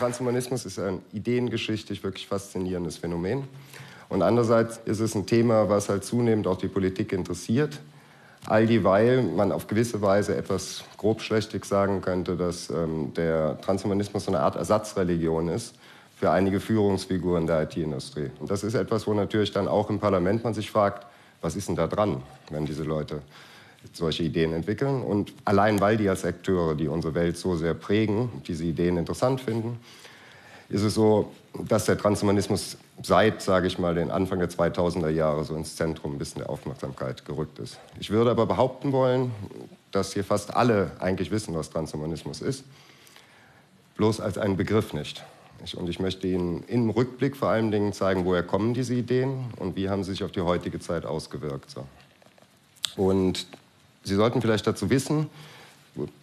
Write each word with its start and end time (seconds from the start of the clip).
Transhumanismus 0.00 0.64
ist 0.64 0.78
ein 0.78 1.02
ideengeschichtlich 1.12 2.02
wirklich 2.02 2.26
faszinierendes 2.26 2.96
Phänomen. 2.96 3.44
Und 4.08 4.22
andererseits 4.22 4.80
ist 4.86 5.00
es 5.00 5.14
ein 5.14 5.26
Thema, 5.26 5.68
was 5.68 5.90
halt 5.90 6.04
zunehmend 6.04 6.46
auch 6.46 6.56
die 6.56 6.68
Politik 6.68 7.12
interessiert. 7.12 7.78
All 8.46 8.66
dieweil 8.66 9.22
man 9.22 9.52
auf 9.52 9.66
gewisse 9.66 10.00
Weise 10.00 10.34
etwas 10.34 10.84
grobschlächtig 10.96 11.66
sagen 11.66 12.00
könnte, 12.00 12.36
dass 12.36 12.70
ähm, 12.70 13.12
der 13.14 13.60
Transhumanismus 13.60 14.26
eine 14.26 14.40
Art 14.40 14.56
Ersatzreligion 14.56 15.48
ist 15.48 15.74
für 16.16 16.30
einige 16.30 16.60
Führungsfiguren 16.60 17.46
der 17.46 17.64
IT-Industrie. 17.64 18.30
Und 18.40 18.50
das 18.50 18.64
ist 18.64 18.72
etwas, 18.72 19.06
wo 19.06 19.12
natürlich 19.12 19.52
dann 19.52 19.68
auch 19.68 19.90
im 19.90 20.00
Parlament 20.00 20.42
man 20.42 20.54
sich 20.54 20.70
fragt, 20.70 21.06
was 21.42 21.56
ist 21.56 21.68
denn 21.68 21.76
da 21.76 21.86
dran, 21.86 22.22
wenn 22.48 22.64
diese 22.64 22.84
Leute 22.84 23.20
solche 23.92 24.22
Ideen 24.22 24.52
entwickeln. 24.52 25.02
Und 25.02 25.32
allein 25.44 25.80
weil 25.80 25.96
die 25.96 26.08
als 26.08 26.24
Akteure, 26.24 26.74
die 26.74 26.88
unsere 26.88 27.14
Welt 27.14 27.36
so 27.36 27.56
sehr 27.56 27.74
prägen, 27.74 28.30
diese 28.46 28.64
Ideen 28.64 28.96
interessant 28.96 29.40
finden, 29.40 29.78
ist 30.68 30.82
es 30.82 30.94
so, 30.94 31.32
dass 31.66 31.86
der 31.86 31.98
Transhumanismus 31.98 32.76
seit, 33.02 33.42
sage 33.42 33.66
ich 33.66 33.78
mal, 33.78 33.94
den 33.94 34.10
Anfang 34.10 34.38
der 34.38 34.50
2000er 34.50 35.08
Jahre 35.08 35.44
so 35.44 35.56
ins 35.56 35.74
Zentrum 35.74 36.14
ein 36.14 36.18
bisschen 36.18 36.42
der 36.42 36.50
Aufmerksamkeit 36.50 37.24
gerückt 37.24 37.58
ist. 37.58 37.78
Ich 37.98 38.10
würde 38.10 38.30
aber 38.30 38.46
behaupten 38.46 38.92
wollen, 38.92 39.32
dass 39.90 40.12
hier 40.12 40.22
fast 40.22 40.54
alle 40.54 40.92
eigentlich 41.00 41.30
wissen, 41.30 41.54
was 41.54 41.70
Transhumanismus 41.70 42.40
ist, 42.40 42.64
bloß 43.96 44.20
als 44.20 44.38
einen 44.38 44.56
Begriff 44.56 44.92
nicht. 44.92 45.24
Und 45.74 45.88
ich 45.88 46.00
möchte 46.00 46.26
Ihnen 46.26 46.64
im 46.68 46.88
Rückblick 46.88 47.36
vor 47.36 47.48
allen 47.48 47.70
Dingen 47.70 47.92
zeigen, 47.92 48.24
woher 48.24 48.42
kommen 48.42 48.72
diese 48.72 48.94
Ideen 48.94 49.52
und 49.58 49.76
wie 49.76 49.90
haben 49.90 50.04
sie 50.04 50.12
sich 50.12 50.24
auf 50.24 50.32
die 50.32 50.40
heutige 50.40 50.78
Zeit 50.78 51.04
ausgewirkt. 51.04 51.74
Und 52.96 53.46
Sie 54.02 54.14
sollten 54.14 54.40
vielleicht 54.40 54.66
dazu 54.66 54.90
wissen, 54.90 55.28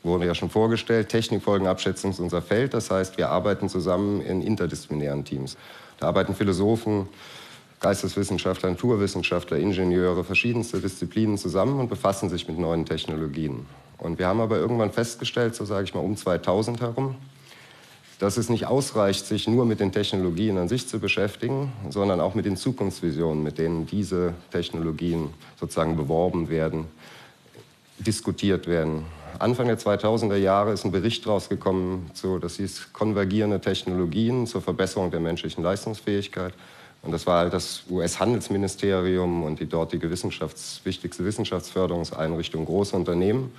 wurde 0.04 0.26
ja 0.26 0.36
schon 0.36 0.49
vorgestellt, 0.49 1.09
Technikfolgenabschätzung 1.09 2.12
ist 2.12 2.20
unser 2.20 2.41
Feld. 2.41 2.73
Das 2.73 2.90
heißt, 2.90 3.17
wir 3.17 3.30
arbeiten 3.30 3.70
zusammen 3.70 4.22
in 4.22 4.41
interdisziplinären 4.41 5.26
Teams. 5.26 5.58
Da 6.00 6.08
arbeiten 6.08 6.36
Philosophen, 6.36 7.08
Geisteswissenschaftler, 7.80 8.72
Naturwissenschaftler, 8.72 9.58
Ingenieure, 9.58 10.23
verschiedenste 10.23 10.80
Disziplinen 10.80 11.38
zusammen 11.38 11.80
und 11.80 11.89
befassen 11.89 12.30
sich 12.30 12.48
mit 12.48 12.58
neuen 12.58 12.86
Technologien. 12.86 13.66
Und 14.00 14.20
wir 14.20 14.28
haben 14.28 14.42
aber 14.42 14.58
irgendwann 14.58 14.92
festgestellt, 14.92 15.55
so 15.55 15.66
sage 15.66 15.83
ich 15.83 15.94
mal 15.94 16.02
um 16.02 16.17
2000 16.17 16.81
herum, 16.81 17.16
dass 18.20 18.38
es 18.38 18.50
nicht 18.50 18.66
ausreicht, 18.66 19.28
sich 19.28 19.48
nur 19.48 19.66
mit 19.66 19.80
den 19.80 19.92
Technologien 19.92 20.58
an 20.58 20.67
sich 20.67 20.88
zu 20.88 21.00
beschäftigen, 21.00 21.72
sondern 21.89 22.20
auch 22.20 22.33
mit 22.33 22.45
den 22.45 22.58
Zukunftsvisionen, 22.58 23.44
mit 23.44 23.59
denen 23.59 23.86
diese 23.86 24.33
Technologien 24.52 25.30
sozusagen 25.59 25.95
beworben 25.95 26.50
werden, 26.50 26.86
diskutiert 28.00 28.67
werden. 28.67 29.06
Anfang 29.40 29.67
der 29.67 29.78
2000er 29.78 30.36
Jahre 30.36 30.72
ist 30.72 30.86
ein 30.86 30.92
Bericht 30.92 31.28
rausgekommen, 31.28 32.09
zu, 32.14 32.39
das 32.39 32.56
hieß 32.56 32.94
konvergierende 32.94 33.62
Technologien 33.62 34.48
zur 34.48 34.62
Verbesserung 34.62 35.12
der 35.12 35.20
menschlichen 35.20 35.64
Leistungsfähigkeit. 35.64 36.54
Und 37.04 37.12
das 37.12 37.28
war 37.28 37.39
halt 37.39 37.54
das 37.54 37.84
US-Handelsministerium 37.89 39.44
und 39.44 39.59
die 39.59 39.67
dortige 39.67 40.09
Wissenschafts-, 40.09 40.81
wichtigste 40.84 41.23
Wissenschaftsförderungseinrichtung, 41.23 42.66
große 42.66 42.95
Unternehmen. 42.95 43.52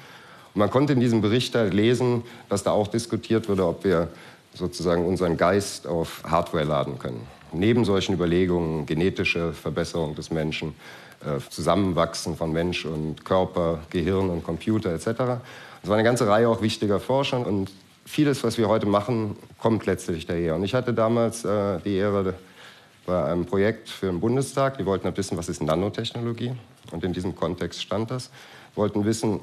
Und 0.55 0.59
man 0.59 0.71
konnte 0.71 0.95
in 0.95 1.01
diesem 1.01 1.21
Bericht 1.21 1.55
halt 1.55 1.73
lesen, 1.73 2.25
dass 2.49 2.65
da 2.65 2.73
auch 2.73 2.89
diskutiert 2.89 3.49
wurde, 3.49 3.67
ob 3.67 3.85
wir 3.85 4.09
sozusagen 4.55 5.07
unseren 5.07 5.37
Geist 5.37 5.87
auf 5.87 6.23
Hardware 6.25 6.65
laden 6.65 6.99
können. 6.99 7.27
Neben 7.53 7.85
solchen 7.85 8.15
Überlegungen, 8.15 8.85
genetische 8.85 9.53
Verbesserung 9.53 10.15
des 10.15 10.31
Menschen, 10.31 10.75
äh, 11.25 11.41
Zusammenwachsen 11.51 12.37
von 12.37 12.53
Mensch 12.53 12.85
und 12.85 13.25
Körper, 13.25 13.81
Gehirn 13.91 14.31
und 14.31 14.45
Computer 14.45 14.93
etc. 14.93 15.07
Es 15.83 15.89
war 15.89 15.95
eine 15.95 16.05
ganze 16.05 16.27
Reihe 16.29 16.49
auch 16.49 16.63
wichtiger 16.63 17.01
Forscher 17.01 17.47
und 17.47 17.71
vieles, 18.05 18.43
was 18.43 18.59
wir 18.59 18.69
heute 18.69 18.87
machen, 18.87 19.37
kommt 19.59 19.87
letztlich 19.87 20.27
daher. 20.27 20.55
Und 20.55 20.65
ich 20.65 20.75
hatte 20.75 20.95
damals 20.95 21.45
äh, 21.45 21.79
die 21.85 21.97
Ehre, 21.97 22.35
bei 23.07 23.25
einem 23.25 23.47
Projekt 23.47 23.89
für 23.89 24.07
den 24.07 24.21
Bundestag, 24.21 24.77
die 24.77 24.85
wollten 24.85 25.07
halt 25.07 25.17
wissen, 25.17 25.39
was 25.39 25.49
ist 25.49 25.63
Nanotechnologie 25.63 26.53
und 26.93 27.03
in 27.03 27.15
diesem 27.15 27.35
Kontext 27.35 27.83
stand 27.83 28.11
das, 28.11 28.31
wollten 28.75 29.05
wissen, 29.07 29.41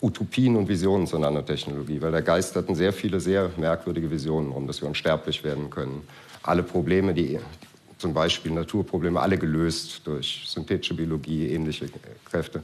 Utopien 0.00 0.56
und 0.56 0.68
Visionen 0.68 1.06
zur 1.06 1.18
Nanotechnologie, 1.18 2.00
weil 2.00 2.12
da 2.12 2.20
geisterten 2.20 2.74
sehr 2.74 2.92
viele 2.92 3.20
sehr 3.20 3.50
merkwürdige 3.56 4.10
Visionen 4.10 4.52
rum, 4.52 4.66
dass 4.66 4.80
wir 4.80 4.88
unsterblich 4.88 5.44
werden 5.44 5.68
können. 5.70 6.06
Alle 6.42 6.62
Probleme, 6.62 7.12
die 7.14 7.38
zum 8.02 8.12
Beispiel 8.12 8.52
Naturprobleme, 8.52 9.20
alle 9.20 9.38
gelöst 9.38 10.02
durch 10.04 10.44
synthetische 10.46 10.94
Biologie, 10.94 11.46
ähnliche 11.48 11.86
Kräfte. 12.28 12.62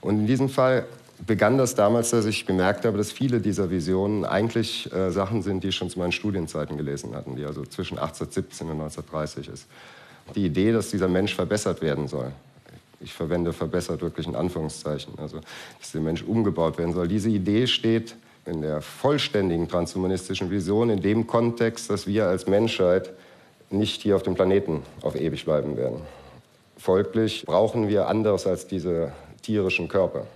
Und 0.00 0.20
in 0.20 0.26
diesem 0.26 0.48
Fall 0.48 0.86
begann 1.26 1.58
das 1.58 1.74
damals, 1.74 2.10
dass 2.10 2.24
ich 2.24 2.46
bemerkt 2.46 2.84
habe, 2.84 2.96
dass 2.98 3.12
viele 3.12 3.40
dieser 3.40 3.70
Visionen 3.70 4.24
eigentlich 4.24 4.92
äh, 4.92 5.10
Sachen 5.10 5.42
sind, 5.42 5.62
die 5.62 5.68
ich 5.68 5.76
schon 5.76 5.90
zu 5.90 5.98
meinen 5.98 6.10
Studienzeiten 6.10 6.76
gelesen 6.76 7.14
hatten, 7.14 7.36
die 7.36 7.44
also 7.44 7.64
zwischen 7.64 7.98
1817 7.98 8.66
und 8.66 8.80
1930 8.80 9.48
ist. 9.48 9.66
Die 10.34 10.46
Idee, 10.46 10.72
dass 10.72 10.90
dieser 10.90 11.08
Mensch 11.08 11.34
verbessert 11.34 11.82
werden 11.82 12.08
soll, 12.08 12.32
ich 13.00 13.12
verwende 13.12 13.52
verbessert 13.52 14.00
wirklich 14.00 14.26
in 14.26 14.34
Anführungszeichen, 14.34 15.18
also 15.18 15.40
dass 15.80 15.92
der 15.92 16.00
Mensch 16.00 16.22
umgebaut 16.22 16.78
werden 16.78 16.94
soll. 16.94 17.08
Diese 17.08 17.28
Idee 17.28 17.66
steht 17.66 18.14
in 18.46 18.62
der 18.62 18.80
vollständigen 18.80 19.68
transhumanistischen 19.68 20.50
Vision 20.50 20.88
in 20.88 21.02
dem 21.02 21.26
Kontext, 21.26 21.90
dass 21.90 22.06
wir 22.06 22.26
als 22.26 22.46
Menschheit 22.46 23.10
nicht 23.72 24.02
hier 24.02 24.16
auf 24.16 24.22
dem 24.22 24.34
Planeten 24.34 24.82
auf 25.02 25.14
ewig 25.14 25.44
bleiben 25.44 25.76
werden. 25.76 26.00
Folglich 26.76 27.44
brauchen 27.46 27.88
wir 27.88 28.08
anderes 28.08 28.46
als 28.46 28.66
diese 28.66 29.12
tierischen 29.42 29.88
Körper. 29.88 30.26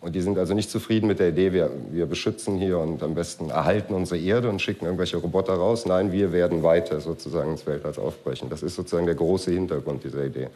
Und 0.00 0.14
die 0.14 0.20
sind 0.20 0.36
also 0.36 0.52
nicht 0.52 0.70
zufrieden 0.70 1.06
mit 1.06 1.18
der 1.18 1.30
Idee, 1.30 1.54
wir, 1.54 1.70
wir 1.90 2.04
beschützen 2.04 2.58
hier 2.58 2.78
und 2.78 3.02
am 3.02 3.14
besten 3.14 3.48
erhalten 3.48 3.94
unsere 3.94 4.20
Erde 4.20 4.50
und 4.50 4.60
schicken 4.60 4.84
irgendwelche 4.84 5.16
Roboter 5.16 5.54
raus. 5.54 5.86
Nein, 5.86 6.12
wir 6.12 6.30
werden 6.30 6.62
weiter 6.62 7.00
sozusagen 7.00 7.52
ins 7.52 7.66
Weltall 7.66 7.94
aufbrechen. 7.96 8.50
Das 8.50 8.62
ist 8.62 8.74
sozusagen 8.74 9.06
der 9.06 9.14
große 9.14 9.50
Hintergrund 9.50 10.04
dieser 10.04 10.26
Idee. 10.26 10.48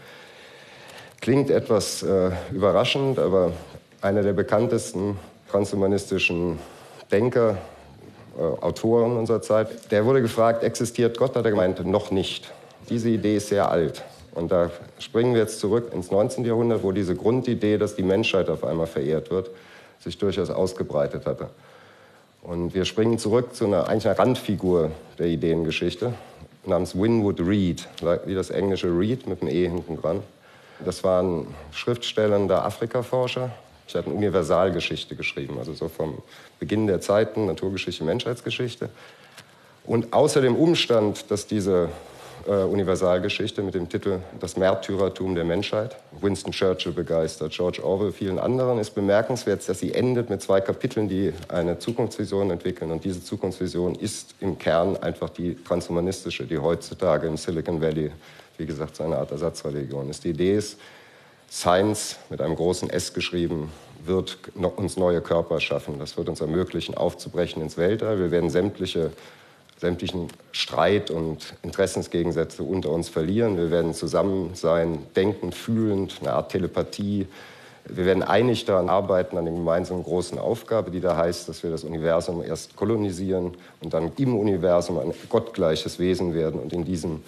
Klingt 1.22 1.50
etwas 1.50 2.02
äh, 2.02 2.30
überraschend, 2.52 3.18
aber 3.18 3.52
einer 4.02 4.22
der 4.22 4.34
bekanntesten 4.34 5.16
transhumanistischen 5.50 6.58
Denker, 7.10 7.56
Autoren 8.38 9.16
unserer 9.16 9.42
Zeit, 9.42 9.90
der 9.90 10.04
wurde 10.04 10.22
gefragt, 10.22 10.62
existiert 10.62 11.18
Gott? 11.18 11.34
Hat 11.34 11.44
er 11.44 11.50
gemeint, 11.50 11.84
noch 11.84 12.10
nicht. 12.10 12.52
Diese 12.88 13.08
Idee 13.08 13.36
ist 13.36 13.48
sehr 13.48 13.70
alt. 13.70 14.04
Und 14.34 14.52
da 14.52 14.70
springen 14.98 15.34
wir 15.34 15.40
jetzt 15.40 15.58
zurück 15.58 15.92
ins 15.92 16.10
19. 16.10 16.44
Jahrhundert, 16.44 16.82
wo 16.82 16.92
diese 16.92 17.16
Grundidee, 17.16 17.78
dass 17.78 17.96
die 17.96 18.02
Menschheit 18.02 18.48
auf 18.48 18.64
einmal 18.64 18.86
verehrt 18.86 19.30
wird, 19.30 19.50
sich 19.98 20.16
durchaus 20.18 20.50
ausgebreitet 20.50 21.26
hatte. 21.26 21.50
Und 22.42 22.74
wir 22.74 22.84
springen 22.84 23.18
zurück 23.18 23.54
zu 23.54 23.66
einer, 23.66 23.88
eigentlich 23.88 24.06
einer 24.06 24.18
Randfigur 24.18 24.92
der 25.18 25.26
Ideengeschichte 25.26 26.14
namens 26.64 26.94
Winwood 26.94 27.40
Reed, 27.40 27.88
wie 28.26 28.34
das 28.34 28.50
englische 28.50 28.88
Reed 28.88 29.26
mit 29.26 29.42
einem 29.42 29.50
E 29.50 29.68
hinten 29.68 30.00
dran. 30.00 30.22
Das 30.84 31.02
war 31.02 31.22
ein 31.22 31.46
schriftstellender 31.72 32.64
Afrikaforscher. 32.64 33.50
Hatte 33.94 34.06
eine 34.06 34.14
Universalgeschichte 34.14 35.16
geschrieben, 35.16 35.56
also 35.58 35.72
so 35.74 35.88
vom 35.88 36.18
Beginn 36.58 36.86
der 36.86 37.00
Zeiten, 37.00 37.46
Naturgeschichte, 37.46 38.04
Menschheitsgeschichte. 38.04 38.88
Und 39.84 40.12
außer 40.12 40.40
dem 40.40 40.56
Umstand, 40.56 41.30
dass 41.30 41.46
diese 41.46 41.88
äh, 42.46 42.50
Universalgeschichte 42.50 43.62
mit 43.62 43.74
dem 43.74 43.88
Titel 43.88 44.20
Das 44.40 44.56
Märtyrertum 44.56 45.34
der 45.34 45.44
Menschheit, 45.44 45.96
Winston 46.20 46.52
Churchill 46.52 46.92
begeistert, 46.92 47.52
George 47.52 47.82
Orwell, 47.82 48.12
vielen 48.12 48.38
anderen, 48.38 48.78
ist 48.78 48.94
bemerkenswert, 48.94 49.66
dass 49.68 49.78
sie 49.78 49.94
endet 49.94 50.28
mit 50.28 50.42
zwei 50.42 50.60
Kapiteln, 50.60 51.08
die 51.08 51.32
eine 51.48 51.78
Zukunftsvision 51.78 52.50
entwickeln. 52.50 52.90
Und 52.90 53.04
diese 53.04 53.24
Zukunftsvision 53.24 53.94
ist 53.94 54.34
im 54.40 54.58
Kern 54.58 54.96
einfach 54.98 55.30
die 55.30 55.56
transhumanistische, 55.64 56.44
die 56.44 56.58
heutzutage 56.58 57.26
im 57.26 57.36
Silicon 57.36 57.80
Valley 57.80 58.12
wie 58.58 58.66
gesagt, 58.66 58.96
so 58.96 59.04
eine 59.04 59.16
Art 59.16 59.30
Ersatzreligion 59.30 60.10
ist. 60.10 60.24
Die 60.24 60.30
Idee 60.30 60.56
ist, 60.56 60.78
Science 61.50 62.16
mit 62.30 62.40
einem 62.40 62.56
großen 62.56 62.90
S 62.90 63.14
geschrieben, 63.14 63.72
wird 64.04 64.38
uns 64.54 64.96
neue 64.96 65.20
Körper 65.20 65.60
schaffen. 65.60 65.98
Das 65.98 66.16
wird 66.16 66.28
uns 66.28 66.40
ermöglichen, 66.40 66.96
aufzubrechen 66.96 67.62
ins 67.62 67.76
Weltall. 67.76 68.18
Wir 68.18 68.30
werden 68.30 68.50
sämtliche, 68.50 69.10
sämtlichen 69.78 70.28
Streit 70.52 71.10
und 71.10 71.54
Interessensgegensätze 71.62 72.62
unter 72.62 72.90
uns 72.90 73.08
verlieren. 73.08 73.56
Wir 73.56 73.70
werden 73.70 73.94
zusammen 73.94 74.54
sein, 74.54 75.06
denkend, 75.16 75.54
fühlend, 75.54 76.16
eine 76.20 76.32
Art 76.32 76.52
Telepathie. 76.52 77.26
Wir 77.84 78.04
werden 78.04 78.22
einig 78.22 78.66
daran 78.66 78.88
arbeiten, 78.88 79.38
an 79.38 79.46
der 79.46 79.54
gemeinsamen 79.54 80.02
großen 80.02 80.38
Aufgabe, 80.38 80.90
die 80.90 81.00
da 81.00 81.16
heißt, 81.16 81.48
dass 81.48 81.62
wir 81.62 81.70
das 81.70 81.84
Universum 81.84 82.42
erst 82.42 82.76
kolonisieren 82.76 83.56
und 83.80 83.94
dann 83.94 84.12
im 84.18 84.36
Universum 84.36 84.98
ein 84.98 85.14
gottgleiches 85.28 85.98
Wesen 85.98 86.34
werden 86.34 86.60
und 86.60 86.72
in 86.72 86.84
diesem 86.84 87.22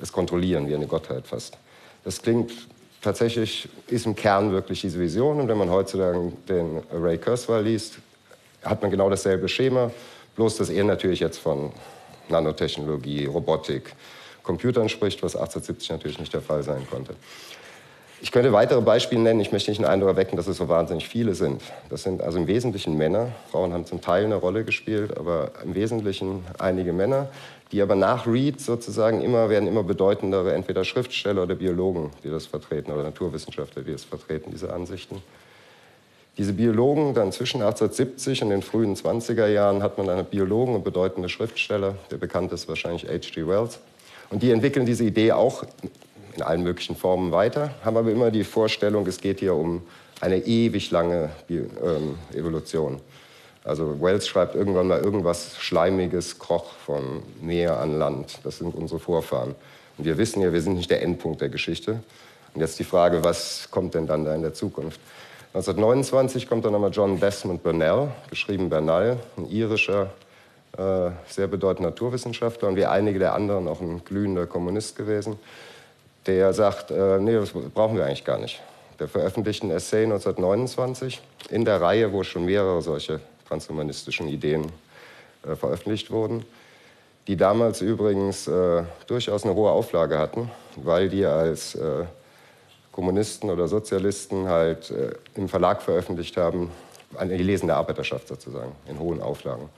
es 0.00 0.12
kontrollieren, 0.12 0.68
wie 0.68 0.74
eine 0.74 0.86
Gottheit 0.86 1.26
fast. 1.26 1.56
Das 2.04 2.20
klingt 2.20 2.52
tatsächlich, 3.06 3.68
ist 3.86 4.04
im 4.04 4.16
Kern 4.16 4.50
wirklich 4.50 4.80
diese 4.80 4.98
Vision. 4.98 5.40
Und 5.40 5.48
wenn 5.48 5.56
man 5.56 5.70
heutzutage 5.70 6.32
den 6.48 6.82
Ray 6.92 7.16
Kurzweil 7.18 7.62
liest, 7.62 7.98
hat 8.62 8.82
man 8.82 8.90
genau 8.90 9.08
dasselbe 9.08 9.48
Schema, 9.48 9.92
bloß 10.34 10.56
dass 10.56 10.70
er 10.70 10.82
natürlich 10.84 11.20
jetzt 11.20 11.38
von 11.38 11.72
Nanotechnologie, 12.28 13.26
Robotik, 13.26 13.94
Computern 14.42 14.88
spricht, 14.88 15.22
was 15.22 15.36
1870 15.36 15.90
natürlich 15.90 16.18
nicht 16.18 16.34
der 16.34 16.40
Fall 16.40 16.64
sein 16.64 16.84
konnte. 16.90 17.14
Ich 18.22 18.32
könnte 18.32 18.52
weitere 18.52 18.80
Beispiele 18.80 19.20
nennen. 19.20 19.40
Ich 19.40 19.52
möchte 19.52 19.70
nicht 19.70 19.80
den 19.80 19.86
Eindruck 19.86 20.10
erwecken, 20.10 20.36
dass 20.36 20.46
es 20.46 20.56
so 20.56 20.68
wahnsinnig 20.68 21.06
viele 21.06 21.34
sind. 21.34 21.60
Das 21.90 22.02
sind 22.02 22.22
also 22.22 22.38
im 22.38 22.46
Wesentlichen 22.46 22.96
Männer. 22.96 23.28
Frauen 23.50 23.74
haben 23.74 23.84
zum 23.84 24.00
Teil 24.00 24.24
eine 24.24 24.36
Rolle 24.36 24.64
gespielt, 24.64 25.16
aber 25.18 25.50
im 25.62 25.74
Wesentlichen 25.74 26.42
einige 26.58 26.94
Männer, 26.94 27.28
die 27.72 27.82
aber 27.82 27.94
nach 27.94 28.26
Reed 28.26 28.60
sozusagen 28.60 29.20
immer 29.20 29.50
werden 29.50 29.68
immer 29.68 29.82
bedeutendere, 29.82 30.54
entweder 30.54 30.84
Schriftsteller 30.84 31.42
oder 31.42 31.56
Biologen, 31.56 32.10
die 32.24 32.30
das 32.30 32.46
vertreten, 32.46 32.90
oder 32.90 33.02
Naturwissenschaftler, 33.02 33.82
die 33.82 33.92
das 33.92 34.04
vertreten, 34.04 34.50
diese 34.50 34.72
Ansichten. 34.72 35.22
Diese 36.38 36.54
Biologen, 36.54 37.12
dann 37.12 37.32
zwischen 37.32 37.60
1870 37.60 38.42
und 38.42 38.50
den 38.50 38.62
frühen 38.62 38.94
20er 38.94 39.46
Jahren, 39.46 39.82
hat 39.82 39.98
man 39.98 40.08
einen 40.08 40.24
Biologen 40.24 40.74
und 40.74 40.84
bedeutende 40.84 41.28
Schriftsteller, 41.28 41.96
der 42.10 42.16
bekannt 42.16 42.52
ist 42.52 42.68
wahrscheinlich 42.68 43.04
H.G. 43.04 43.46
Wells. 43.46 43.78
Und 44.30 44.42
die 44.42 44.50
entwickeln 44.50 44.86
diese 44.86 45.04
Idee 45.04 45.32
auch 45.32 45.64
in 46.36 46.42
allen 46.42 46.62
möglichen 46.62 46.96
Formen 46.96 47.32
weiter, 47.32 47.70
haben 47.84 47.96
aber 47.96 48.10
immer 48.10 48.30
die 48.30 48.44
Vorstellung, 48.44 49.06
es 49.06 49.20
geht 49.20 49.40
hier 49.40 49.54
um 49.54 49.82
eine 50.20 50.38
ewig 50.38 50.90
lange 50.90 51.30
ähm, 51.50 52.18
Evolution. 52.34 53.00
Also 53.64 54.00
Wells 54.00 54.28
schreibt 54.28 54.54
irgendwann 54.54 54.86
mal 54.86 55.00
irgendwas 55.00 55.56
Schleimiges 55.58 56.38
kroch 56.38 56.72
vom 56.84 57.22
Meer 57.40 57.80
an 57.80 57.98
Land. 57.98 58.38
Das 58.44 58.58
sind 58.58 58.74
unsere 58.74 59.00
Vorfahren. 59.00 59.54
Und 59.98 60.04
wir 60.04 60.18
wissen 60.18 60.40
ja, 60.40 60.52
wir 60.52 60.60
sind 60.60 60.76
nicht 60.76 60.90
der 60.90 61.02
Endpunkt 61.02 61.40
der 61.40 61.48
Geschichte. 61.48 62.00
Und 62.54 62.60
jetzt 62.60 62.78
die 62.78 62.84
Frage, 62.84 63.24
was 63.24 63.68
kommt 63.70 63.94
denn 63.94 64.06
dann 64.06 64.24
da 64.24 64.34
in 64.34 64.42
der 64.42 64.54
Zukunft? 64.54 65.00
1929 65.56 66.48
kommt 66.48 66.64
dann 66.64 66.72
nochmal 66.72 66.90
John 66.92 67.18
Desmond 67.18 67.62
Burnell, 67.62 68.08
geschrieben 68.28 68.68
Bernal, 68.68 69.18
ein 69.36 69.50
irischer, 69.50 70.10
äh, 70.76 71.10
sehr 71.26 71.46
bedeutender 71.46 71.90
Naturwissenschaftler 71.90 72.68
und 72.68 72.76
wie 72.76 72.84
einige 72.84 73.18
der 73.18 73.34
anderen 73.34 73.66
auch 73.66 73.80
ein 73.80 74.04
glühender 74.04 74.46
Kommunist 74.46 74.96
gewesen, 74.96 75.38
der 76.26 76.52
sagt, 76.52 76.90
äh, 76.90 77.18
nee, 77.18 77.34
das 77.34 77.50
brauchen 77.50 77.96
wir 77.96 78.04
eigentlich 78.04 78.24
gar 78.24 78.38
nicht. 78.38 78.60
Der 78.98 79.08
veröffentlicht 79.08 79.62
ein 79.62 79.70
Essay 79.70 80.04
1929 80.04 81.20
in 81.50 81.64
der 81.64 81.80
Reihe, 81.80 82.12
wo 82.12 82.22
schon 82.22 82.44
mehrere 82.44 82.80
solche 82.82 83.20
transhumanistischen 83.46 84.28
Ideen 84.28 84.72
äh, 85.46 85.54
veröffentlicht 85.54 86.10
wurden, 86.10 86.44
die 87.26 87.36
damals 87.36 87.80
übrigens 87.80 88.48
äh, 88.48 88.84
durchaus 89.06 89.44
eine 89.44 89.54
hohe 89.54 89.70
Auflage 89.70 90.18
hatten, 90.18 90.50
weil 90.76 91.08
die 91.08 91.24
als 91.24 91.74
äh, 91.74 92.04
Kommunisten 92.92 93.50
oder 93.50 93.68
Sozialisten 93.68 94.48
halt 94.48 94.90
äh, 94.90 95.12
im 95.34 95.48
Verlag 95.48 95.82
veröffentlicht 95.82 96.36
haben, 96.36 96.70
eine 97.16 97.36
gelesene 97.36 97.74
Arbeiterschaft 97.74 98.28
sozusagen, 98.28 98.72
in 98.88 98.98
hohen 98.98 99.20
Auflagen. 99.20 99.68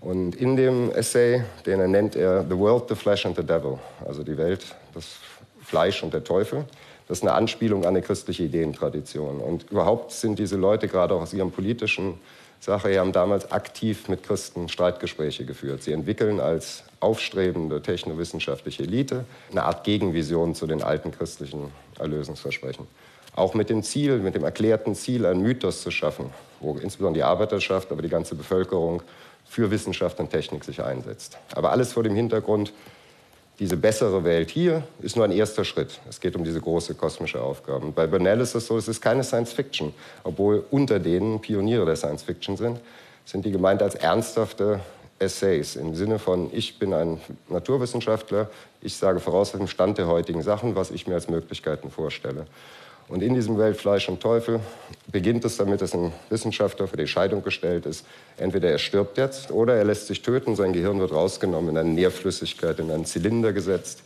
Und 0.00 0.36
in 0.36 0.56
dem 0.56 0.92
Essay, 0.92 1.42
den 1.64 1.80
er 1.80 1.88
nennt 1.88 2.16
er 2.16 2.44
The 2.44 2.56
World, 2.56 2.84
the 2.88 2.94
Flesh 2.94 3.26
and 3.26 3.36
the 3.36 3.42
Devil, 3.42 3.78
also 4.06 4.22
die 4.22 4.36
Welt, 4.36 4.64
das 4.94 5.16
Fleisch 5.66 6.02
und 6.02 6.14
der 6.14 6.24
Teufel, 6.24 6.64
das 7.08 7.18
ist 7.18 7.24
eine 7.24 7.34
Anspielung 7.34 7.82
an 7.82 7.90
eine 7.90 8.02
christliche 8.02 8.44
Ideentradition. 8.44 9.40
Und 9.40 9.70
überhaupt 9.70 10.12
sind 10.12 10.38
diese 10.38 10.56
Leute 10.56 10.88
gerade 10.88 11.14
auch 11.14 11.22
aus 11.22 11.32
ihrem 11.32 11.50
politischen 11.52 12.14
Sache 12.60 12.88
her, 12.88 13.00
haben 13.00 13.12
damals 13.12 13.52
aktiv 13.52 14.08
mit 14.08 14.22
Christen 14.22 14.68
Streitgespräche 14.68 15.44
geführt. 15.44 15.82
Sie 15.82 15.92
entwickeln 15.92 16.40
als 16.40 16.84
aufstrebende 17.00 17.82
technowissenschaftliche 17.82 18.82
Elite 18.82 19.24
eine 19.50 19.64
Art 19.64 19.84
Gegenvision 19.84 20.54
zu 20.54 20.66
den 20.66 20.82
alten 20.82 21.12
christlichen 21.12 21.70
Erlösungsversprechen. 21.98 22.86
Auch 23.36 23.54
mit 23.54 23.68
dem 23.68 23.82
Ziel, 23.82 24.18
mit 24.18 24.34
dem 24.34 24.44
erklärten 24.44 24.94
Ziel, 24.94 25.26
einen 25.26 25.42
Mythos 25.42 25.82
zu 25.82 25.90
schaffen, 25.90 26.30
wo 26.60 26.76
insbesondere 26.78 27.20
die 27.20 27.22
Arbeiterschaft, 27.22 27.92
aber 27.92 28.02
die 28.02 28.08
ganze 28.08 28.34
Bevölkerung 28.34 29.02
für 29.44 29.70
Wissenschaft 29.70 30.18
und 30.18 30.30
Technik 30.30 30.64
sich 30.64 30.82
einsetzt. 30.82 31.38
Aber 31.54 31.70
alles 31.70 31.92
vor 31.92 32.02
dem 32.02 32.14
Hintergrund, 32.14 32.72
diese 33.58 33.76
bessere 33.76 34.24
Welt 34.24 34.50
hier 34.50 34.82
ist 35.00 35.16
nur 35.16 35.24
ein 35.24 35.32
erster 35.32 35.64
Schritt. 35.64 36.00
Es 36.08 36.20
geht 36.20 36.36
um 36.36 36.44
diese 36.44 36.60
große 36.60 36.94
kosmische 36.94 37.40
Aufgabe. 37.40 37.86
Und 37.86 37.94
bei 37.94 38.06
Burnell 38.06 38.40
ist 38.40 38.54
es 38.54 38.66
so, 38.66 38.76
es 38.76 38.88
ist 38.88 39.00
keine 39.00 39.24
Science 39.24 39.52
Fiction, 39.52 39.94
obwohl 40.24 40.64
unter 40.70 40.98
denen 40.98 41.40
Pioniere 41.40 41.86
der 41.86 41.96
Science 41.96 42.22
Fiction 42.22 42.56
sind, 42.56 42.80
sind 43.24 43.44
die 43.44 43.50
gemeint 43.50 43.82
als 43.82 43.94
ernsthafte 43.94 44.80
Essays 45.18 45.76
im 45.76 45.94
Sinne 45.94 46.18
von, 46.18 46.50
ich 46.52 46.78
bin 46.78 46.92
ein 46.92 47.20
Naturwissenschaftler, 47.48 48.50
ich 48.82 48.96
sage 48.96 49.20
voraus 49.20 49.52
dem 49.52 49.66
Stand 49.66 49.96
der 49.96 50.06
heutigen 50.06 50.42
Sachen, 50.42 50.76
was 50.76 50.90
ich 50.90 51.06
mir 51.06 51.14
als 51.14 51.28
Möglichkeiten 51.28 51.90
vorstelle. 51.90 52.46
Und 53.08 53.22
in 53.22 53.34
diesem 53.34 53.56
Welt 53.56 53.76
Fleisch 53.76 54.08
und 54.08 54.20
Teufel 54.20 54.60
beginnt 55.12 55.44
es 55.44 55.56
damit, 55.56 55.80
dass 55.80 55.94
ein 55.94 56.12
Wissenschaftler 56.28 56.88
für 56.88 56.96
die 56.96 57.06
Scheidung 57.06 57.42
gestellt 57.44 57.86
ist. 57.86 58.04
Entweder 58.36 58.70
er 58.70 58.78
stirbt 58.78 59.16
jetzt 59.16 59.52
oder 59.52 59.74
er 59.74 59.84
lässt 59.84 60.08
sich 60.08 60.22
töten, 60.22 60.56
sein 60.56 60.72
Gehirn 60.72 60.98
wird 60.98 61.12
rausgenommen, 61.12 61.70
in 61.70 61.78
eine 61.78 61.90
Nährflüssigkeit, 61.90 62.80
in 62.80 62.90
einen 62.90 63.04
Zylinder 63.04 63.52
gesetzt, 63.52 64.02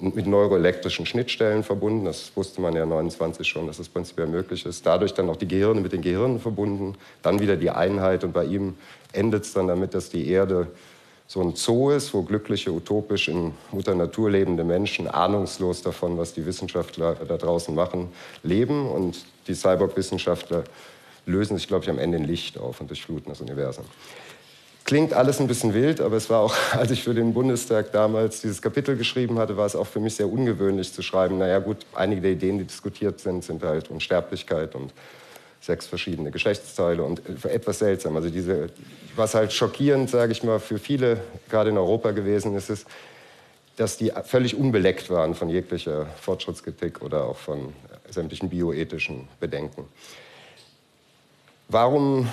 mit 0.00 0.26
neuroelektrischen 0.26 1.04
Schnittstellen 1.04 1.62
verbunden. 1.62 2.06
Das 2.06 2.32
wusste 2.34 2.62
man 2.62 2.74
ja 2.74 2.86
29 2.86 3.46
schon, 3.46 3.66
dass 3.66 3.76
das 3.76 3.88
prinzipiell 3.88 4.26
möglich 4.26 4.64
ist. 4.64 4.86
Dadurch 4.86 5.12
dann 5.12 5.28
auch 5.28 5.36
die 5.36 5.46
Gehirne 5.46 5.82
mit 5.82 5.92
den 5.92 6.00
Gehirnen 6.00 6.40
verbunden, 6.40 6.96
dann 7.22 7.40
wieder 7.40 7.56
die 7.56 7.70
Einheit 7.70 8.24
und 8.24 8.32
bei 8.32 8.44
ihm 8.46 8.74
endet 9.12 9.44
es 9.44 9.52
dann 9.52 9.68
damit, 9.68 9.94
dass 9.94 10.08
die 10.08 10.28
Erde 10.28 10.68
so 11.26 11.40
ein 11.40 11.54
Zoo 11.54 11.90
ist, 11.90 12.12
wo 12.12 12.22
glückliche, 12.22 12.70
utopisch 12.70 13.28
in 13.28 13.52
Mutter 13.72 13.94
Natur 13.94 14.30
lebende 14.30 14.62
Menschen, 14.62 15.08
ahnungslos 15.08 15.82
davon, 15.82 16.18
was 16.18 16.34
die 16.34 16.44
Wissenschaftler 16.44 17.14
da 17.14 17.36
draußen 17.36 17.74
machen, 17.74 18.08
leben. 18.42 18.88
Und 18.90 19.24
die 19.46 19.54
Cyborg-Wissenschaftler 19.54 20.64
lösen 21.26 21.56
sich, 21.56 21.66
glaube 21.66 21.84
ich, 21.84 21.90
am 21.90 21.98
Ende 21.98 22.18
in 22.18 22.24
Licht 22.24 22.58
auf 22.58 22.80
und 22.80 22.90
durchfluten 22.90 23.30
das 23.30 23.40
Universum. 23.40 23.84
Klingt 24.84 25.14
alles 25.14 25.40
ein 25.40 25.46
bisschen 25.46 25.72
wild, 25.72 26.02
aber 26.02 26.16
es 26.16 26.28
war 26.28 26.40
auch, 26.40 26.54
als 26.72 26.90
ich 26.90 27.02
für 27.02 27.14
den 27.14 27.32
Bundestag 27.32 27.92
damals 27.92 28.42
dieses 28.42 28.60
Kapitel 28.60 28.96
geschrieben 28.96 29.38
hatte, 29.38 29.56
war 29.56 29.64
es 29.64 29.74
auch 29.74 29.86
für 29.86 30.00
mich 30.00 30.16
sehr 30.16 30.30
ungewöhnlich 30.30 30.92
zu 30.92 31.00
schreiben, 31.00 31.38
naja 31.38 31.58
gut, 31.58 31.78
einige 31.94 32.20
der 32.20 32.32
Ideen, 32.32 32.58
die 32.58 32.64
diskutiert 32.64 33.18
sind, 33.18 33.42
sind 33.44 33.62
halt 33.62 33.90
Unsterblichkeit 33.90 34.74
und 34.74 34.92
sechs 35.64 35.86
verschiedene 35.86 36.30
Geschlechtsteile 36.30 37.02
und 37.02 37.22
etwas 37.46 37.78
seltsam. 37.78 38.16
Also 38.16 38.28
diese, 38.28 38.68
was 39.16 39.34
halt 39.34 39.52
schockierend, 39.52 40.10
sage 40.10 40.32
ich 40.32 40.42
mal, 40.42 40.60
für 40.60 40.78
viele 40.78 41.20
gerade 41.48 41.70
in 41.70 41.78
Europa 41.78 42.10
gewesen 42.10 42.54
ist, 42.54 42.68
ist, 42.68 42.86
dass 43.76 43.96
die 43.96 44.12
völlig 44.24 44.56
unbeleckt 44.56 45.10
waren 45.10 45.34
von 45.34 45.48
jeglicher 45.48 46.06
Fortschrittskritik 46.20 47.02
oder 47.02 47.24
auch 47.24 47.36
von 47.36 47.72
sämtlichen 48.10 48.50
bioethischen 48.50 49.26
Bedenken. 49.40 49.86
Warum? 51.68 52.28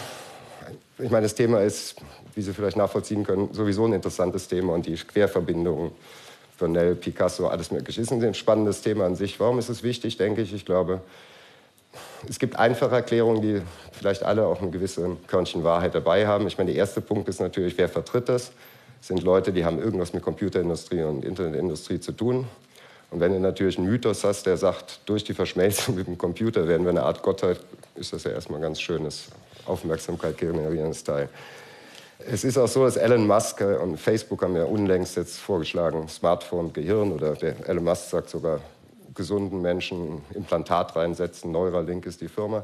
Ich 0.99 1.09
meine, 1.09 1.23
das 1.23 1.33
Thema 1.33 1.61
ist, 1.61 1.95
wie 2.35 2.41
Sie 2.41 2.53
vielleicht 2.53 2.77
nachvollziehen 2.77 3.23
können, 3.23 3.53
sowieso 3.53 3.85
ein 3.85 3.93
interessantes 3.93 4.47
Thema 4.47 4.73
und 4.73 4.85
die 4.85 4.95
Querverbindungen, 4.95 5.91
Bonnell, 6.59 6.93
Picasso, 6.93 7.47
alles 7.47 7.71
Mögliche, 7.71 8.01
ist 8.01 8.11
ein 8.11 8.33
spannendes 8.35 8.81
Thema 8.81 9.05
an 9.05 9.15
sich. 9.15 9.39
Warum 9.39 9.57
ist 9.57 9.69
es 9.69 9.81
wichtig, 9.81 10.17
denke 10.17 10.43
ich? 10.43 10.53
Ich 10.53 10.63
glaube, 10.63 11.01
es 12.29 12.39
gibt 12.39 12.57
einfache 12.57 12.95
Erklärungen, 12.95 13.41
die 13.41 13.61
vielleicht 13.91 14.23
alle 14.23 14.45
auch 14.45 14.61
ein 14.61 14.71
gewisses 14.71 15.03
Körnchen 15.27 15.63
Wahrheit 15.63 15.95
dabei 15.95 16.27
haben. 16.27 16.47
Ich 16.47 16.57
meine, 16.57 16.71
der 16.71 16.79
erste 16.79 17.01
Punkt 17.01 17.27
ist 17.29 17.39
natürlich, 17.39 17.77
wer 17.77 17.89
vertritt 17.89 18.29
das? 18.29 18.51
Das 18.99 19.07
sind 19.07 19.23
Leute, 19.23 19.51
die 19.51 19.65
haben 19.65 19.79
irgendwas 19.79 20.13
mit 20.13 20.23
Computerindustrie 20.23 21.03
und 21.03 21.25
Internetindustrie 21.25 21.99
zu 21.99 22.11
tun. 22.11 22.47
Und 23.09 23.19
wenn 23.19 23.33
du 23.33 23.39
natürlich 23.39 23.77
einen 23.77 23.89
Mythos 23.89 24.23
hast, 24.23 24.45
der 24.45 24.57
sagt, 24.57 25.01
durch 25.05 25.23
die 25.23 25.33
Verschmelzung 25.33 25.95
mit 25.95 26.07
dem 26.07 26.17
Computer 26.17 26.67
werden 26.67 26.83
wir 26.83 26.91
eine 26.91 27.03
Art 27.03 27.23
Gottheit, 27.23 27.59
ist 27.95 28.13
das 28.13 28.23
ja 28.23 28.31
erstmal 28.31 28.59
ein 28.59 28.63
ganz 28.63 28.79
schönes 28.79 29.27
Aufmerksamkeit 29.65 30.37
generierendes 30.37 31.03
Teil. 31.03 31.29
Es 32.25 32.43
ist 32.43 32.57
auch 32.57 32.67
so, 32.67 32.85
dass 32.85 32.97
Elon 32.97 33.25
Musk 33.25 33.61
und 33.61 33.97
Facebook 33.97 34.43
haben 34.43 34.55
ja 34.55 34.63
unlängst 34.63 35.17
jetzt 35.17 35.39
vorgeschlagen, 35.39 36.07
Smartphone, 36.07 36.71
Gehirn 36.71 37.11
oder 37.11 37.33
der 37.33 37.67
Elon 37.67 37.83
Musk 37.83 38.09
sagt 38.09 38.29
sogar, 38.29 38.61
gesunden 39.13 39.61
Menschen 39.61 40.21
Implantat 40.33 40.95
reinsetzen. 40.95 41.51
Neuralink 41.51 42.05
ist 42.05 42.21
die 42.21 42.27
Firma. 42.27 42.63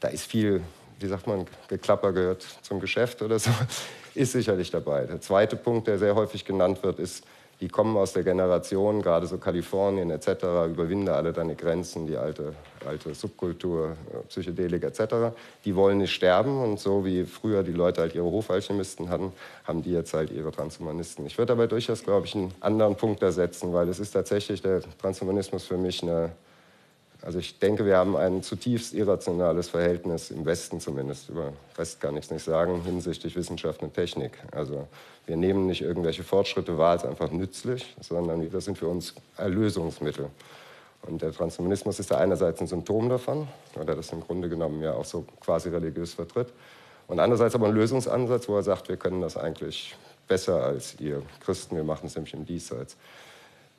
Da 0.00 0.08
ist 0.08 0.24
viel, 0.24 0.62
wie 1.00 1.06
sagt 1.06 1.26
man, 1.26 1.46
Geklapper 1.68 2.12
gehört 2.12 2.46
zum 2.62 2.80
Geschäft 2.80 3.22
oder 3.22 3.38
so, 3.38 3.50
ist 4.14 4.32
sicherlich 4.32 4.70
dabei. 4.70 5.04
Der 5.04 5.20
zweite 5.20 5.56
Punkt, 5.56 5.88
der 5.88 5.98
sehr 5.98 6.14
häufig 6.14 6.44
genannt 6.44 6.82
wird, 6.82 6.98
ist, 6.98 7.24
die 7.60 7.68
kommen 7.68 7.96
aus 7.96 8.12
der 8.12 8.22
Generation, 8.22 9.02
gerade 9.02 9.26
so 9.26 9.38
Kalifornien 9.38 10.10
etc., 10.10 10.44
überwinde 10.68 11.12
alle 11.12 11.32
deine 11.32 11.56
Grenzen, 11.56 12.06
die 12.06 12.16
alte, 12.16 12.54
alte 12.86 13.14
Subkultur, 13.14 13.96
äh, 14.12 14.26
Psychedelik 14.28 14.84
etc., 14.84 15.34
die 15.64 15.74
wollen 15.74 15.98
nicht 15.98 16.12
sterben 16.12 16.62
und 16.62 16.78
so 16.78 17.04
wie 17.04 17.24
früher 17.24 17.62
die 17.62 17.72
Leute 17.72 18.00
halt 18.00 18.14
ihre 18.14 18.26
Hofalchemisten 18.26 19.08
hatten, 19.08 19.32
haben 19.64 19.82
die 19.82 19.92
jetzt 19.92 20.14
halt 20.14 20.30
ihre 20.30 20.52
Transhumanisten. 20.52 21.26
Ich 21.26 21.36
würde 21.36 21.52
aber 21.52 21.66
durchaus, 21.66 22.04
glaube 22.04 22.26
ich, 22.26 22.34
einen 22.36 22.54
anderen 22.60 22.94
Punkt 22.94 23.22
ersetzen, 23.22 23.72
weil 23.72 23.88
es 23.88 23.98
ist 23.98 24.12
tatsächlich 24.12 24.62
der 24.62 24.82
Transhumanismus 24.98 25.64
für 25.64 25.78
mich 25.78 26.02
eine 26.02 26.30
also 27.28 27.40
ich 27.40 27.58
denke, 27.58 27.84
wir 27.84 27.98
haben 27.98 28.16
ein 28.16 28.42
zutiefst 28.42 28.94
irrationales 28.94 29.68
Verhältnis, 29.68 30.30
im 30.30 30.46
Westen 30.46 30.80
zumindest, 30.80 31.28
über 31.28 31.52
Rest 31.76 32.00
kann 32.00 32.16
ich 32.16 32.24
es 32.24 32.30
nicht 32.30 32.42
sagen, 32.42 32.80
hinsichtlich 32.86 33.36
Wissenschaft 33.36 33.82
und 33.82 33.92
Technik. 33.92 34.32
Also 34.50 34.88
wir 35.26 35.36
nehmen 35.36 35.66
nicht 35.66 35.82
irgendwelche 35.82 36.22
Fortschritte 36.22 36.78
wahr 36.78 36.92
als 36.92 37.04
einfach 37.04 37.30
nützlich, 37.30 37.94
sondern 38.00 38.50
das 38.50 38.64
sind 38.64 38.78
für 38.78 38.88
uns 38.88 39.12
Erlösungsmittel. 39.36 40.30
Und 41.02 41.20
der 41.20 41.32
Transhumanismus 41.32 42.00
ist 42.00 42.10
da 42.10 42.16
einerseits 42.16 42.62
ein 42.62 42.66
Symptom 42.66 43.10
davon, 43.10 43.46
weil 43.74 43.86
er 43.86 43.96
das 43.96 44.10
im 44.10 44.22
Grunde 44.22 44.48
genommen 44.48 44.80
ja 44.80 44.94
auch 44.94 45.04
so 45.04 45.26
quasi 45.42 45.68
religiös 45.68 46.14
vertritt. 46.14 46.48
Und 47.08 47.20
andererseits 47.20 47.54
aber 47.54 47.66
ein 47.66 47.74
Lösungsansatz, 47.74 48.48
wo 48.48 48.56
er 48.56 48.62
sagt, 48.62 48.88
wir 48.88 48.96
können 48.96 49.20
das 49.20 49.36
eigentlich 49.36 49.94
besser 50.26 50.64
als 50.64 50.98
ihr 50.98 51.20
Christen, 51.44 51.76
wir 51.76 51.84
machen 51.84 52.06
es 52.06 52.14
nämlich 52.14 52.32
im 52.32 52.46
Diesseits. 52.46 52.96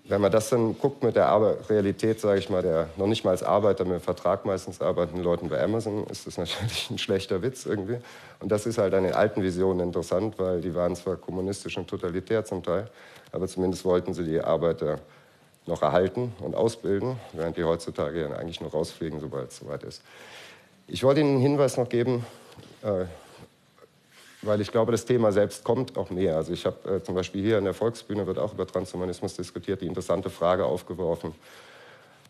Wenn 0.06 0.22
man 0.22 0.32
das 0.32 0.50
dann 0.50 0.78
guckt 0.80 1.04
mit 1.04 1.16
der 1.16 1.28
Arbeit 1.28 1.70
Realität, 1.70 2.20
sage 2.20 2.40
ich 2.40 2.50
mal, 2.50 2.62
der 2.62 2.90
noch 2.98 3.08
nicht 3.08 3.24
mal 3.24 3.32
als 3.32 3.44
Arbeiter 3.44 3.86
mit 3.86 4.02
Vertrag 4.02 4.46
meistens 4.46 4.82
arbeitenden 4.82 5.24
Leuten 5.24 5.50
bei 5.50 5.62
Amazon, 5.62 6.06
ist 6.08 6.26
das 6.26 6.38
natürlich 6.40 6.90
ein 6.90 6.98
schlechter 6.98 7.42
Witz 7.42 7.66
irgendwie. 7.66 7.98
Und 8.40 8.52
das 8.52 8.66
ist 8.66 8.78
halt 8.78 8.94
an 8.94 9.04
den 9.04 9.14
alten 9.14 9.44
Visionen 9.44 9.88
interessant, 9.88 10.40
weil 10.40 10.62
die 10.62 10.74
waren 10.74 10.96
zwar 10.96 11.16
kommunistisch 11.16 11.78
und 11.78 11.88
totalitär 11.88 12.44
zum 12.44 12.64
Teil, 12.64 12.90
aber 13.32 13.48
zumindest 13.48 13.86
wollten 13.86 14.14
sie 14.14 14.24
die 14.24 14.42
Arbeiter 14.42 15.00
noch 15.68 15.82
erhalten 15.84 16.34
und 16.40 16.56
ausbilden, 16.56 17.18
während 17.34 17.58
die 17.58 17.64
heutzutage 17.64 18.22
ja 18.22 18.32
eigentlich 18.32 18.62
nur 18.62 18.72
rausfliegen, 18.72 19.20
sobald 19.20 19.52
es 19.52 19.58
soweit 19.58 19.84
ist. 19.84 20.02
Ich 20.88 21.04
wollte 21.04 21.22
Ihnen 21.22 21.36
einen 21.36 21.42
Hinweis 21.42 21.78
noch 21.78 21.88
geben, 21.88 22.26
äh, 22.82 23.06
weil 24.42 24.62
ich 24.62 24.72
glaube, 24.72 24.92
das 24.92 25.06
Thema 25.06 25.32
selbst 25.32 25.64
kommt 25.64 25.98
auch 25.98 26.10
näher. 26.10 26.38
Also 26.38 26.54
ich 26.54 26.66
habe 26.66 26.96
äh, 26.96 27.04
zum 27.04 27.16
Beispiel 27.16 27.42
hier 27.44 27.58
in 27.58 27.66
der 27.66 27.74
Volksbühne 27.74 28.26
wird 28.28 28.40
auch 28.40 28.54
über 28.54 28.66
Transhumanismus 28.66 29.36
diskutiert, 29.36 29.82
die 29.82 29.88
interessante 29.88 30.30
Frage 30.30 30.66
aufgeworfen, 30.66 31.34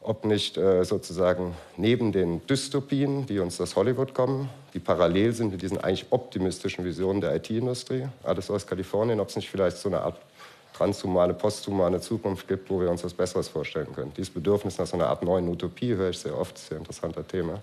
ob 0.01 0.25
nicht 0.25 0.57
äh, 0.57 0.83
sozusagen 0.85 1.55
neben 1.77 2.11
den 2.11 2.45
Dystopien, 2.47 3.25
die 3.25 3.39
uns 3.39 3.59
aus 3.61 3.75
Hollywood 3.75 4.13
kommen, 4.13 4.49
die 4.73 4.79
parallel 4.79 5.33
sind 5.33 5.51
mit 5.51 5.61
diesen 5.61 5.77
eigentlich 5.77 6.07
optimistischen 6.09 6.85
Visionen 6.85 7.21
der 7.21 7.35
IT-Industrie, 7.35 8.07
alles 8.23 8.49
aus 8.49 8.65
Kalifornien, 8.65 9.19
ob 9.19 9.29
es 9.29 9.35
nicht 9.35 9.49
vielleicht 9.49 9.77
so 9.77 9.89
eine 9.89 10.01
Art 10.01 10.17
transhumane, 10.73 11.33
posthumane 11.33 11.99
Zukunft 11.99 12.47
gibt, 12.47 12.69
wo 12.69 12.79
wir 12.79 12.89
uns 12.89 13.03
was 13.03 13.13
Besseres 13.13 13.49
vorstellen 13.49 13.93
können. 13.93 14.13
Dieses 14.15 14.33
Bedürfnis 14.33 14.77
nach 14.77 14.87
so 14.87 14.95
einer 14.95 15.07
Art 15.07 15.23
neuen 15.23 15.49
Utopie 15.49 15.93
höre 15.93 16.11
ich 16.11 16.19
sehr 16.19 16.37
oft, 16.37 16.57
sehr 16.57 16.77
interessanter 16.77 17.27
Thema. 17.27 17.61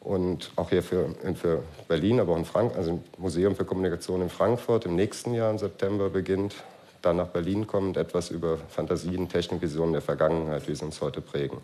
Und 0.00 0.52
auch 0.56 0.70
hier 0.70 0.82
für, 0.82 1.14
für 1.34 1.62
Berlin, 1.88 2.20
aber 2.20 2.32
auch 2.32 2.38
in 2.38 2.44
Frankfurt, 2.44 2.78
also 2.78 2.90
im 2.92 3.02
Museum 3.18 3.56
für 3.56 3.64
Kommunikation 3.64 4.22
in 4.22 4.30
Frankfurt 4.30 4.86
im 4.86 4.94
nächsten 4.94 5.34
Jahr 5.34 5.50
im 5.50 5.58
September 5.58 6.08
beginnt, 6.08 6.54
dann 7.02 7.16
nach 7.16 7.28
Berlin 7.28 7.66
kommt, 7.66 7.96
etwas 7.96 8.30
über 8.30 8.58
Fantasien, 8.68 9.28
Technikvisionen 9.28 9.92
der 9.92 10.02
Vergangenheit, 10.02 10.68
wie 10.68 10.74
sie 10.74 10.84
uns 10.84 11.00
heute 11.00 11.20
prägen. 11.20 11.58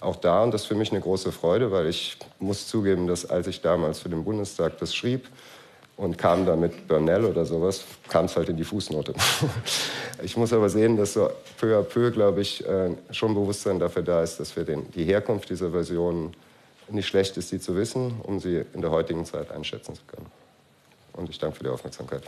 Auch 0.00 0.16
da, 0.16 0.42
und 0.42 0.52
das 0.52 0.62
ist 0.62 0.66
für 0.66 0.74
mich 0.74 0.90
eine 0.90 1.00
große 1.00 1.30
Freude, 1.30 1.70
weil 1.70 1.86
ich 1.86 2.18
muss 2.40 2.66
zugeben, 2.66 3.06
dass 3.06 3.24
als 3.24 3.46
ich 3.46 3.60
damals 3.60 4.00
für 4.00 4.08
den 4.08 4.24
Bundestag 4.24 4.78
das 4.78 4.94
schrieb 4.94 5.28
und 5.96 6.18
kam 6.18 6.44
da 6.44 6.56
mit 6.56 6.88
Burnell 6.88 7.24
oder 7.24 7.44
sowas, 7.44 7.84
kam 8.08 8.24
es 8.24 8.36
halt 8.36 8.48
in 8.48 8.56
die 8.56 8.64
Fußnote. 8.64 9.14
ich 10.22 10.36
muss 10.36 10.52
aber 10.52 10.68
sehen, 10.68 10.96
dass 10.96 11.12
so 11.12 11.30
peu 11.58 11.78
à 11.78 11.82
peu, 11.82 12.10
glaube 12.10 12.40
ich, 12.40 12.66
äh, 12.66 12.90
schon 13.12 13.34
Bewusstsein 13.34 13.78
dafür 13.78 14.02
da 14.02 14.22
ist, 14.22 14.40
dass 14.40 14.56
wir 14.56 14.64
den, 14.64 14.90
die 14.90 15.04
Herkunft 15.04 15.48
dieser 15.50 15.70
Version 15.70 16.34
nicht 16.88 17.06
schlecht 17.06 17.36
ist, 17.36 17.48
sie 17.48 17.60
zu 17.60 17.76
wissen, 17.76 18.20
um 18.22 18.40
sie 18.40 18.64
in 18.72 18.80
der 18.80 18.90
heutigen 18.90 19.24
Zeit 19.24 19.50
einschätzen 19.50 19.94
zu 19.94 20.02
können. 20.04 20.26
Und 21.12 21.28
ich 21.28 21.38
danke 21.38 21.56
für 21.56 21.64
die 21.64 21.70
Aufmerksamkeit. 21.70 22.22